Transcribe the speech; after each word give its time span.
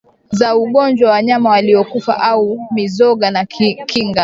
za 0.31 0.57
ugonjwa 0.57 1.11
wanyama 1.11 1.49
waliokufa 1.49 2.21
au 2.21 2.59
mizoga 2.71 3.31
na 3.31 3.45
kinga 3.45 4.19